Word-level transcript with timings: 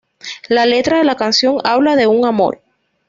La 0.49 0.65
letra 0.65 0.97
de 0.97 1.03
la 1.03 1.13
canción 1.15 1.59
habla 1.63 1.95
de 1.95 2.07
un 2.07 2.25
amor. 2.25 2.63